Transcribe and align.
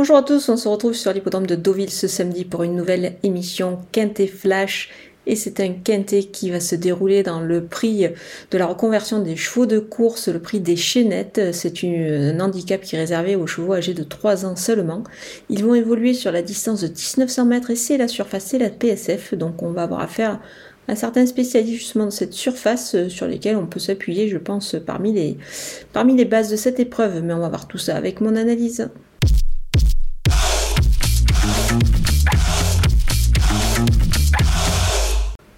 Bonjour 0.00 0.16
à 0.16 0.22
tous, 0.22 0.48
on 0.48 0.56
se 0.56 0.66
retrouve 0.66 0.94
sur 0.94 1.12
l'hippodrome 1.12 1.46
de 1.46 1.56
Deauville 1.56 1.90
ce 1.90 2.08
samedi 2.08 2.46
pour 2.46 2.62
une 2.62 2.74
nouvelle 2.74 3.16
émission 3.22 3.80
Quintet 3.92 4.28
Flash. 4.28 4.88
Et 5.26 5.36
c'est 5.36 5.60
un 5.60 5.74
quintet 5.74 6.22
qui 6.22 6.50
va 6.50 6.58
se 6.58 6.74
dérouler 6.74 7.22
dans 7.22 7.42
le 7.42 7.66
prix 7.66 8.08
de 8.50 8.56
la 8.56 8.64
reconversion 8.64 9.18
des 9.18 9.36
chevaux 9.36 9.66
de 9.66 9.78
course, 9.78 10.28
le 10.28 10.40
prix 10.40 10.58
des 10.58 10.76
chaînettes. 10.76 11.52
C'est 11.52 11.84
un 11.84 12.40
handicap 12.40 12.80
qui 12.80 12.96
est 12.96 12.98
réservé 12.98 13.36
aux 13.36 13.46
chevaux 13.46 13.74
âgés 13.74 13.92
de 13.92 14.02
3 14.02 14.46
ans 14.46 14.56
seulement. 14.56 15.04
Ils 15.50 15.66
vont 15.66 15.74
évoluer 15.74 16.14
sur 16.14 16.32
la 16.32 16.40
distance 16.40 16.80
de 16.80 16.88
1900 16.88 17.44
mètres 17.44 17.70
et 17.70 17.76
c'est 17.76 17.98
la 17.98 18.08
surface, 18.08 18.44
c'est 18.46 18.58
la 18.58 18.70
PSF. 18.70 19.34
Donc 19.34 19.62
on 19.62 19.72
va 19.72 19.82
avoir 19.82 20.00
affaire 20.00 20.40
à 20.88 20.96
certains 20.96 21.26
spécialistes 21.26 21.78
justement 21.78 22.06
de 22.06 22.10
cette 22.10 22.32
surface 22.32 22.96
sur 23.08 23.26
lesquels 23.26 23.56
on 23.56 23.66
peut 23.66 23.78
s'appuyer, 23.78 24.28
je 24.28 24.38
pense, 24.38 24.76
parmi 24.86 25.12
les, 25.12 25.36
parmi 25.92 26.16
les 26.16 26.24
bases 26.24 26.50
de 26.50 26.56
cette 26.56 26.80
épreuve. 26.80 27.22
Mais 27.22 27.34
on 27.34 27.40
va 27.40 27.50
voir 27.50 27.68
tout 27.68 27.76
ça 27.76 27.96
avec 27.96 28.22
mon 28.22 28.34
analyse. 28.34 28.88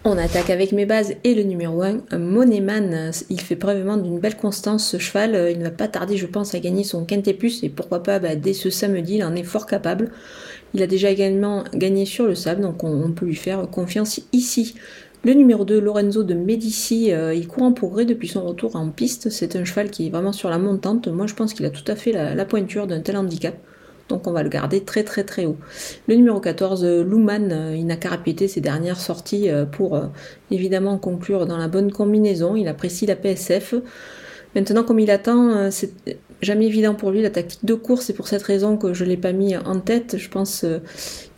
On 0.04 0.18
attaque 0.18 0.50
avec 0.50 0.72
mes 0.72 0.84
bases 0.84 1.14
et 1.22 1.32
le 1.32 1.44
numéro 1.44 1.80
1, 1.80 2.18
Moneman. 2.18 3.12
Il 3.30 3.40
fait 3.40 3.54
preuve 3.54 3.84
d'une 4.02 4.18
belle 4.18 4.36
constance 4.36 4.84
ce 4.84 4.98
cheval. 4.98 5.50
Il 5.52 5.60
ne 5.60 5.64
va 5.64 5.70
pas 5.70 5.86
tarder, 5.86 6.16
je 6.16 6.26
pense, 6.26 6.56
à 6.56 6.58
gagner 6.58 6.82
son 6.82 7.04
Quintet 7.04 7.34
Plus 7.34 7.62
et 7.62 7.68
pourquoi 7.68 8.02
pas 8.02 8.18
bah, 8.18 8.34
dès 8.34 8.52
ce 8.52 8.68
samedi, 8.68 9.18
il 9.18 9.24
en 9.24 9.36
est 9.36 9.44
fort 9.44 9.64
capable. 9.64 10.10
Il 10.74 10.82
a 10.82 10.88
déjà 10.88 11.08
également 11.08 11.62
gagné 11.72 12.04
sur 12.04 12.26
le 12.26 12.34
sable, 12.34 12.62
donc 12.62 12.82
on, 12.82 13.12
peut 13.12 13.26
lui 13.26 13.36
faire 13.36 13.68
confiance 13.70 14.20
ici. 14.32 14.74
Le 15.24 15.34
numéro 15.34 15.64
2, 15.64 15.78
Lorenzo 15.78 16.24
de 16.24 16.34
Medici, 16.34 17.12
euh, 17.12 17.32
il 17.32 17.46
court 17.46 17.62
en 17.62 17.72
progrès 17.72 18.04
depuis 18.04 18.26
son 18.26 18.44
retour 18.44 18.74
en 18.74 18.88
piste. 18.88 19.30
C'est 19.30 19.54
un 19.54 19.64
cheval 19.64 19.88
qui 19.90 20.08
est 20.08 20.10
vraiment 20.10 20.32
sur 20.32 20.50
la 20.50 20.58
montante. 20.58 21.06
Moi, 21.06 21.28
je 21.28 21.34
pense 21.34 21.54
qu'il 21.54 21.64
a 21.64 21.70
tout 21.70 21.84
à 21.86 21.94
fait 21.94 22.10
la 22.10 22.44
pointure 22.44 22.88
d'un 22.88 23.02
tel 23.02 23.16
handicap 23.16 23.54
donc 24.12 24.26
on 24.26 24.32
va 24.32 24.42
le 24.42 24.50
garder 24.50 24.80
très 24.82 25.04
très 25.04 25.24
très 25.24 25.46
haut. 25.46 25.56
Le 26.06 26.14
numéro 26.14 26.38
14, 26.38 26.84
Luman, 26.84 27.50
euh, 27.50 27.74
il 27.74 27.86
n'a 27.86 27.96
qu'à 27.96 28.10
ses 28.46 28.60
dernières 28.60 29.00
sorties 29.00 29.48
euh, 29.48 29.64
pour 29.64 29.96
euh, 29.96 30.06
évidemment 30.50 30.98
conclure 30.98 31.46
dans 31.46 31.56
la 31.56 31.68
bonne 31.68 31.90
combinaison. 31.90 32.54
Il 32.54 32.68
apprécie 32.68 33.06
la 33.06 33.16
PSF. 33.16 33.74
Maintenant, 34.54 34.84
comme 34.84 35.00
il 35.00 35.10
attend, 35.10 35.70
c'est 35.70 35.92
jamais 36.42 36.66
évident 36.66 36.94
pour 36.94 37.10
lui 37.10 37.22
la 37.22 37.30
tactique 37.30 37.64
de 37.64 37.74
course. 37.74 38.06
C'est 38.06 38.12
pour 38.12 38.28
cette 38.28 38.42
raison 38.42 38.76
que 38.76 38.92
je 38.92 39.04
ne 39.04 39.08
l'ai 39.08 39.16
pas 39.16 39.32
mis 39.32 39.56
en 39.56 39.80
tête. 39.80 40.16
Je 40.18 40.28
pense 40.28 40.66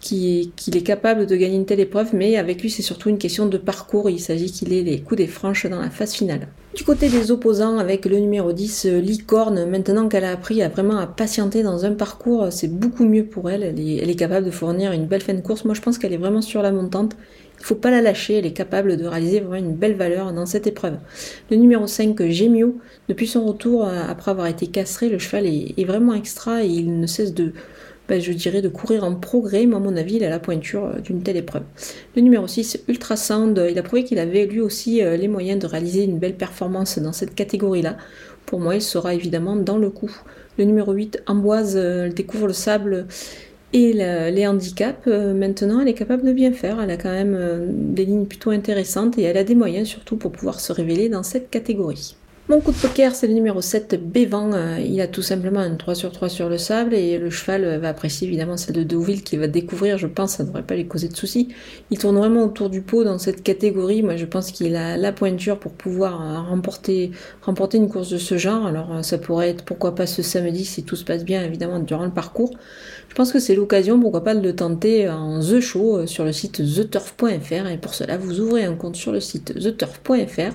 qu'il 0.01 0.51
est, 0.73 0.83
capable 0.83 1.27
de 1.27 1.37
gagner 1.37 1.57
une 1.57 1.67
telle 1.67 1.81
épreuve, 1.81 2.11
mais 2.15 2.37
avec 2.37 2.61
lui, 2.61 2.71
c'est 2.71 2.83
surtout 2.83 3.09
une 3.09 3.19
question 3.19 3.47
de 3.47 3.59
parcours. 3.59 4.11
Il 4.11 4.21
s'agit 4.21 4.51
qu'il 4.51 4.73
ait 4.73 4.83
les 4.83 5.01
coups 5.01 5.19
des 5.19 5.27
franches 5.27 5.67
dans 5.67 5.81
la 5.81 5.91
phase 5.91 6.13
finale. 6.13 6.49
Du 6.75 6.83
côté 6.83 7.09
des 7.09 7.31
opposants, 7.31 7.79
avec 7.79 8.05
le 8.05 8.19
numéro 8.19 8.53
10, 8.53 8.87
Licorne, 8.87 9.65
maintenant 9.67 10.09
qu'elle 10.09 10.25
a 10.25 10.33
appris 10.33 10.61
à 10.61 10.69
vraiment 10.69 10.97
à 10.97 11.07
patienter 11.07 11.63
dans 11.63 11.85
un 11.85 11.93
parcours, 11.93 12.49
c'est 12.51 12.69
beaucoup 12.69 13.05
mieux 13.05 13.27
pour 13.27 13.49
elle. 13.49 13.63
Elle 13.63 14.11
est, 14.11 14.17
capable 14.17 14.47
de 14.47 14.51
fournir 14.51 14.93
une 14.93 15.07
belle 15.07 15.23
fin 15.23 15.35
de 15.35 15.41
course. 15.41 15.65
Moi, 15.65 15.75
je 15.75 15.81
pense 15.81 15.99
qu'elle 15.99 16.13
est 16.13 16.19
vraiment 16.19 16.43
sur 16.43 16.63
la 16.63 16.73
montante. 16.73 17.17
Il 17.59 17.65
faut 17.65 17.75
pas 17.75 17.91
la 17.91 18.03
lâcher, 18.03 18.35
elle 18.35 18.47
est 18.47 18.53
capable 18.53 18.97
de 18.97 19.07
réaliser 19.07 19.41
vraiment 19.41 19.67
une 19.67 19.75
belle 19.75 19.95
valeur 19.95 20.33
dans 20.33 20.45
cette 20.45 20.67
épreuve. 20.67 20.99
Le 21.51 21.57
numéro 21.57 21.87
5, 21.87 22.29
Gemio, 22.29 22.79
depuis 23.09 23.27
son 23.27 23.47
retour 23.47 23.87
après 23.87 24.33
avoir 24.33 24.49
été 24.49 24.67
castré, 24.67 25.09
le 25.09 25.19
cheval 25.19 25.47
est, 25.47 25.85
vraiment 25.85 26.13
extra 26.13 26.63
et 26.63 26.69
il 26.69 27.01
ne 27.01 27.07
cesse 27.07 27.33
dirais 28.09 28.63
de 28.63 28.69
courir 28.69 29.05
en 29.05 29.15
progrès, 29.15 29.67
mais 29.67 29.77
à 29.77 29.79
mon 29.79 29.97
avis, 29.97 30.17
il 30.17 30.25
a 30.25 30.31
la 30.31 30.39
pointure 30.39 30.85
euh, 30.85 31.01
d'une 31.01 31.23
telle 31.23 31.37
épreuve. 31.37 31.63
Le 32.17 32.23
numéro 32.23 32.47
6, 32.47 32.85
Ultrasound, 32.89 33.67
il 33.71 33.79
a 33.79 33.83
prouvé 33.83 34.05
qu'il 34.05 34.19
avait 34.19 34.47
lui 34.47 34.61
aussi 34.61 35.03
euh, 35.03 35.17
les 35.17 35.29
moyens 35.29 35.59
de 35.61 35.67
réaliser 35.67 36.05
une 36.05 36.19
belle 36.19 36.37
performance 36.37 36.99
dans 36.99 37.13
cette 37.13 37.35
catégorie-là. 37.35 37.97
Pour 38.47 38.61
moi, 38.61 38.75
il 38.75 38.83
sera 38.83 39.15
évidemment 39.15 39.57
dans 39.57 39.79
le 39.79 39.91
coup. 39.91 40.11
Le 40.59 40.65
numéro 40.65 40.93
8, 40.93 41.23
Amboise, 41.27 41.77
euh, 41.77 42.07
elle 42.07 42.15
découvre 42.15 42.47
le 42.47 42.53
sable 42.53 43.07
et 43.75 43.93
les 43.93 44.47
handicaps. 44.47 45.07
Maintenant, 45.07 45.81
elle 45.81 45.89
est 45.89 45.95
capable 45.95 46.25
de 46.25 46.33
bien 46.33 46.53
faire. 46.53 46.81
Elle 46.81 46.91
a 46.91 46.97
quand 46.97 47.13
même 47.13 47.37
des 47.93 48.07
lignes 48.07 48.25
plutôt 48.25 48.51
intéressantes 48.51 49.19
et 49.19 49.23
elle 49.23 49.37
a 49.37 49.45
des 49.45 49.55
moyens 49.55 49.89
surtout 49.89 50.17
pour 50.17 50.33
pouvoir 50.33 50.61
se 50.61 50.73
révéler 50.73 51.11
dans 51.11 51.23
cette 51.23 51.51
catégorie. 51.51 52.17
Coup 52.63 52.71
de 52.71 52.77
poker, 52.77 53.15
c'est 53.17 53.27
le 53.27 53.35
numéro 53.35 53.61
7, 53.61 54.01
Bévan. 54.01 54.53
Euh, 54.53 54.79
il 54.79 55.01
a 55.01 55.09
tout 55.09 55.23
simplement 55.23 55.59
un 55.59 55.75
3 55.75 55.97
sur 55.97 56.13
3 56.13 56.29
sur 56.29 56.49
le 56.49 56.57
sable 56.57 56.95
et 56.95 57.19
le 57.19 57.29
cheval 57.29 57.65
euh, 57.65 57.79
va 57.79 57.89
apprécier 57.89 58.29
évidemment 58.29 58.57
celle 58.57 58.77
de 58.77 58.85
Deauville 58.85 59.25
qu'il 59.25 59.41
va 59.41 59.49
découvrir. 59.49 59.99
Je 59.99 60.07
pense 60.07 60.33
que 60.33 60.37
ça 60.37 60.43
ne 60.45 60.49
devrait 60.49 60.63
pas 60.63 60.77
lui 60.77 60.87
causer 60.87 61.09
de 61.09 61.17
soucis. 61.17 61.49
Il 61.91 61.99
tourne 61.99 62.17
vraiment 62.17 62.45
autour 62.45 62.71
du 62.71 62.81
pot 62.81 63.03
dans 63.03 63.19
cette 63.19 63.43
catégorie. 63.43 64.03
Moi, 64.03 64.17
je 64.17 64.25
pense 64.25 64.53
qu'il 64.53 64.77
a 64.77 64.97
la 64.97 65.11
pointure 65.11 65.59
pour 65.59 65.73
pouvoir 65.73 66.23
euh, 66.23 66.49
remporter, 66.49 67.11
remporter 67.43 67.79
une 67.79 67.89
course 67.89 68.11
de 68.11 68.19
ce 68.19 68.39
genre. 68.39 68.67
Alors, 68.67 69.05
ça 69.05 69.19
pourrait 69.19 69.49
être 69.51 69.65
pourquoi 69.65 69.97
pas 69.97 70.07
ce 70.07 70.23
samedi 70.23 70.65
si 70.65 70.85
tout 70.85 70.97
se 70.97 71.05
passe 71.05 71.25
bien 71.25 71.43
évidemment 71.43 71.81
durant 71.81 72.05
le 72.05 72.13
parcours. 72.13 72.51
Je 73.09 73.15
pense 73.17 73.33
que 73.33 73.41
c'est 73.41 73.57
l'occasion, 73.57 73.99
pourquoi 73.99 74.23
pas, 74.23 74.35
de 74.35 74.43
le 74.43 74.55
tenter 74.55 75.09
en 75.09 75.41
The 75.41 75.59
Show 75.59 76.07
sur 76.07 76.25
le 76.25 76.33
site 76.33 76.63
theturf.fr 76.63 77.67
et 77.67 77.79
pour 77.79 77.95
cela, 77.95 78.17
vous 78.17 78.41
ouvrez 78.41 78.65
un 78.65 78.75
compte 78.75 78.97
sur 78.97 79.11
le 79.11 79.21
site 79.21 79.55
theturf.fr 79.55 80.55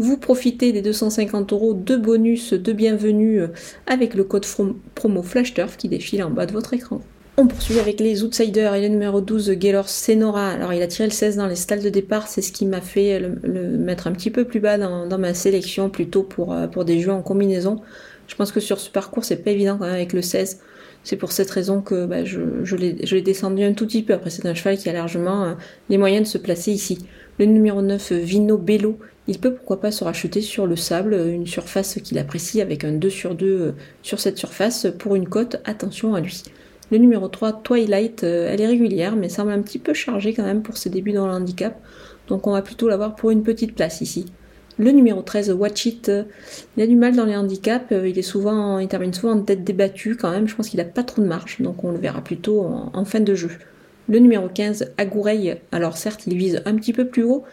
vous 0.00 0.16
profitez 0.16 0.72
des 0.72 0.80
250 0.80 1.52
euros 1.52 1.74
de 1.74 1.94
bonus 1.94 2.54
de 2.54 2.72
bienvenue 2.72 3.42
euh, 3.42 3.48
avec 3.86 4.14
le 4.14 4.24
code 4.24 4.46
promo 4.94 5.22
FlashTurf 5.22 5.76
qui 5.76 5.88
défile 5.88 6.24
en 6.24 6.30
bas 6.30 6.46
de 6.46 6.52
votre 6.52 6.72
écran. 6.72 7.02
On 7.36 7.46
poursuit 7.46 7.78
avec 7.78 8.00
les 8.00 8.24
outsiders 8.24 8.74
et 8.74 8.80
le 8.80 8.88
numéro 8.88 9.20
12, 9.20 9.50
Gaylor 9.50 9.90
Senora. 9.90 10.48
Alors 10.48 10.72
il 10.72 10.80
a 10.80 10.86
tiré 10.86 11.06
le 11.06 11.12
16 11.12 11.36
dans 11.36 11.46
les 11.46 11.54
stalles 11.54 11.82
de 11.82 11.90
départ, 11.90 12.28
c'est 12.28 12.40
ce 12.40 12.50
qui 12.50 12.64
m'a 12.64 12.80
fait 12.80 13.20
le, 13.20 13.76
mettre 13.76 14.06
un 14.06 14.12
petit 14.12 14.30
peu 14.30 14.44
plus 14.44 14.60
bas 14.60 14.78
dans, 14.78 15.18
ma 15.18 15.34
sélection, 15.34 15.90
plutôt 15.90 16.22
pour, 16.22 16.54
euh, 16.54 16.66
pour 16.66 16.86
des 16.86 17.00
jeux 17.00 17.12
en 17.12 17.20
combinaison. 17.20 17.80
Je 18.26 18.34
pense 18.36 18.52
que 18.52 18.60
sur 18.60 18.80
ce 18.80 18.88
parcours, 18.88 19.24
c'est 19.24 19.36
pas 19.36 19.50
évident 19.50 19.76
quand 19.78 19.84
même 19.84 19.94
avec 19.94 20.14
le 20.14 20.22
16. 20.22 20.60
C'est 21.02 21.16
pour 21.16 21.32
cette 21.32 21.50
raison 21.50 21.80
que 21.80 22.06
bah, 22.06 22.24
je, 22.24 22.76
l'ai 22.76 23.22
descendu 23.22 23.62
un 23.62 23.72
tout 23.72 23.86
petit 23.86 24.02
peu. 24.02 24.12
Après, 24.12 24.30
c'est 24.30 24.46
un 24.46 24.54
cheval 24.54 24.76
qui 24.76 24.88
a 24.88 24.92
largement 24.92 25.44
euh, 25.44 25.54
les 25.88 25.98
moyens 25.98 26.26
de 26.26 26.28
se 26.28 26.38
placer 26.38 26.72
ici. 26.72 26.98
Le 27.38 27.46
numéro 27.46 27.80
9, 27.80 28.12
Vino 28.12 28.58
Bello, 28.58 28.98
il 29.26 29.38
peut 29.38 29.54
pourquoi 29.54 29.80
pas 29.80 29.90
se 29.90 30.04
racheter 30.04 30.42
sur 30.42 30.66
le 30.66 30.76
sable, 30.76 31.14
une 31.14 31.46
surface 31.46 31.98
qu'il 32.02 32.18
apprécie 32.18 32.60
avec 32.60 32.84
un 32.84 32.92
2 32.92 33.08
sur 33.08 33.34
2 33.34 33.46
euh, 33.46 33.72
sur 34.02 34.20
cette 34.20 34.36
surface 34.36 34.88
pour 34.98 35.14
une 35.14 35.28
cote, 35.28 35.56
attention 35.64 36.14
à 36.14 36.20
lui. 36.20 36.42
Le 36.90 36.98
numéro 36.98 37.28
3, 37.28 37.62
Twilight, 37.62 38.24
euh, 38.24 38.48
elle 38.50 38.60
est 38.60 38.66
régulière 38.66 39.14
mais 39.16 39.28
semble 39.28 39.52
un 39.52 39.62
petit 39.62 39.78
peu 39.78 39.94
chargée 39.94 40.34
quand 40.34 40.42
même 40.42 40.62
pour 40.62 40.76
ses 40.76 40.90
débuts 40.90 41.12
dans 41.12 41.26
le 41.26 41.32
handicap, 41.32 41.80
donc 42.28 42.46
on 42.46 42.52
va 42.52 42.62
plutôt 42.62 42.88
l'avoir 42.88 43.14
pour 43.14 43.30
une 43.30 43.42
petite 43.42 43.74
place 43.74 44.00
ici. 44.00 44.26
Le 44.80 44.90
numéro 44.92 45.20
13, 45.20 45.50
Watch 45.52 45.84
It, 45.84 46.08
euh, 46.08 46.24
il 46.76 46.82
a 46.82 46.86
du 46.86 46.96
mal 46.96 47.14
dans 47.14 47.26
les 47.26 47.36
handicaps, 47.36 47.90
il 47.90 48.18
est 48.18 48.22
souvent, 48.22 48.78
il 48.78 48.88
termine 48.88 49.12
souvent 49.12 49.34
en 49.34 49.42
tête 49.42 49.62
débattue 49.62 50.16
quand 50.16 50.30
même, 50.30 50.48
je 50.48 50.56
pense 50.56 50.70
qu'il 50.70 50.78
n'a 50.78 50.86
pas 50.86 51.02
trop 51.02 51.20
de 51.20 51.26
marche, 51.26 51.60
donc 51.60 51.84
on 51.84 51.92
le 51.92 51.98
verra 51.98 52.24
plutôt 52.24 52.62
en 52.62 53.04
fin 53.04 53.20
de 53.20 53.34
jeu. 53.34 53.50
Le 54.08 54.18
numéro 54.18 54.48
15, 54.48 54.92
Agoureille, 54.96 55.56
alors 55.70 55.96
certes 55.96 56.26
il 56.26 56.36
vise 56.36 56.62
un 56.64 56.74
petit 56.76 56.92
peu 56.92 57.06
plus 57.06 57.22
haut, 57.22 57.44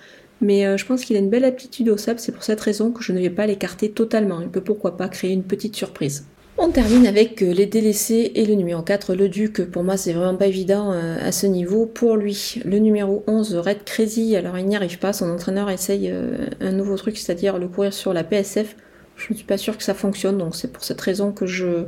mais 0.41 0.65
euh, 0.65 0.77
je 0.77 0.85
pense 0.85 1.03
qu'il 1.03 1.15
a 1.15 1.19
une 1.19 1.29
belle 1.29 1.45
aptitude 1.45 1.89
au 1.89 1.97
sable, 1.97 2.19
c'est 2.19 2.31
pour 2.31 2.43
cette 2.43 2.61
raison 2.61 2.91
que 2.91 3.03
je 3.03 3.11
ne 3.11 3.19
vais 3.19 3.29
pas 3.29 3.45
l'écarter 3.45 3.91
totalement. 3.91 4.41
Il 4.41 4.49
peut 4.49 4.61
pourquoi 4.61 4.97
pas 4.97 5.07
créer 5.07 5.33
une 5.33 5.43
petite 5.43 5.75
surprise. 5.75 6.25
On 6.59 6.71
termine 6.71 7.05
avec 7.05 7.41
euh, 7.43 7.53
les 7.53 7.67
délaissés 7.67 8.31
et 8.35 8.45
le 8.45 8.55
numéro 8.55 8.81
4, 8.81 9.13
le 9.13 9.29
Duc. 9.29 9.61
Pour 9.69 9.83
moi, 9.83 9.95
c'est 9.95 10.13
vraiment 10.13 10.35
pas 10.35 10.47
évident 10.47 10.91
euh, 10.91 11.17
à 11.21 11.31
ce 11.31 11.45
niveau. 11.45 11.85
Pour 11.85 12.15
lui, 12.15 12.61
le 12.65 12.79
numéro 12.79 13.23
11, 13.27 13.55
Red 13.55 13.83
Crazy, 13.83 14.35
alors 14.35 14.57
il 14.57 14.65
n'y 14.65 14.75
arrive 14.75 14.97
pas. 14.97 15.13
Son 15.13 15.29
entraîneur 15.29 15.69
essaye 15.69 16.11
un 16.59 16.71
nouveau 16.71 16.95
truc, 16.95 17.17
c'est-à-dire 17.17 17.59
le 17.59 17.67
courir 17.67 17.93
sur 17.93 18.13
la 18.13 18.23
PSF. 18.23 18.75
Je 19.17 19.33
ne 19.33 19.35
suis 19.35 19.45
pas 19.45 19.57
sûre 19.57 19.75
que 19.77 19.83
ça 19.83 19.95
fonctionne, 19.95 20.37
donc 20.37 20.55
c'est 20.55 20.71
pour 20.71 20.83
cette 20.83 21.01
raison 21.01 21.31
que 21.31 21.47
je, 21.47 21.85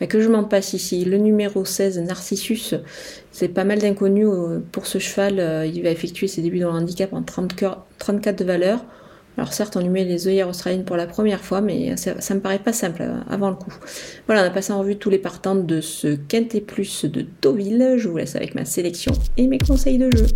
bah, 0.00 0.06
que 0.06 0.20
je 0.20 0.28
m'en 0.28 0.44
passe 0.44 0.74
ici. 0.74 1.04
Le 1.04 1.18
numéro 1.18 1.64
16, 1.64 1.98
Narcissus, 1.98 2.74
c'est 3.32 3.48
pas 3.48 3.64
mal 3.64 3.80
d'inconnus 3.80 4.28
euh, 4.28 4.60
pour 4.70 4.86
ce 4.86 4.98
cheval. 4.98 5.40
Euh, 5.40 5.66
il 5.66 5.82
va 5.82 5.90
effectuer 5.90 6.28
ses 6.28 6.40
débuts 6.40 6.60
dans 6.60 6.70
le 6.72 6.78
handicap 6.78 7.12
en 7.12 7.22
34 7.22 8.38
de 8.38 8.44
valeur. 8.44 8.84
Alors 9.38 9.52
certes, 9.52 9.76
on 9.76 9.80
lui 9.80 9.88
met 9.88 10.04
les 10.04 10.26
œillères 10.26 10.48
australiennes 10.48 10.84
pour 10.84 10.96
la 10.96 11.06
première 11.06 11.40
fois, 11.40 11.60
mais 11.60 11.96
ça, 11.96 12.20
ça 12.20 12.34
me 12.34 12.40
paraît 12.40 12.58
pas 12.58 12.72
simple 12.72 13.02
euh, 13.02 13.20
avant 13.30 13.50
le 13.50 13.54
coup. 13.54 13.72
Voilà, 14.26 14.42
on 14.42 14.46
a 14.46 14.50
passé 14.50 14.72
en 14.72 14.80
revue 14.80 14.96
tous 14.96 15.10
les 15.10 15.18
partants 15.18 15.54
de 15.54 15.80
ce 15.80 16.16
Quintet 16.16 16.60
Plus 16.60 17.04
de 17.04 17.24
Deauville. 17.40 17.94
Je 17.98 18.08
vous 18.08 18.16
laisse 18.16 18.34
avec 18.34 18.56
ma 18.56 18.64
sélection 18.64 19.12
et 19.36 19.46
mes 19.46 19.58
conseils 19.58 19.98
de 19.98 20.10
jeu. 20.10 20.26